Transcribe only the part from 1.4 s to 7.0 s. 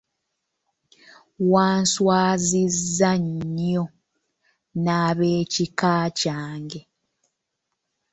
Wanswazizza nnyo n'ab'ekika kyange.